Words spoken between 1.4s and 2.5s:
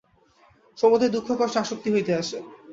আসক্তি হইতে আসে।